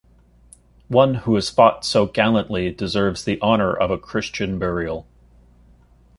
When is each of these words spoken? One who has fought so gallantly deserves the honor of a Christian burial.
One 0.87 1.13
who 1.13 1.35
has 1.35 1.51
fought 1.51 1.85
so 1.85 2.07
gallantly 2.07 2.71
deserves 2.71 3.23
the 3.23 3.39
honor 3.39 3.71
of 3.71 3.91
a 3.91 3.99
Christian 3.99 4.57
burial. 4.57 5.05